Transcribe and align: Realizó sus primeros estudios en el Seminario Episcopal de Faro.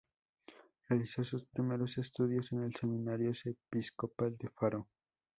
Realizó 0.89 1.23
sus 1.23 1.45
primeros 1.45 1.99
estudios 1.99 2.51
en 2.53 2.63
el 2.63 2.73
Seminario 2.73 3.33
Episcopal 3.71 4.35
de 4.35 4.49
Faro. 4.49 4.87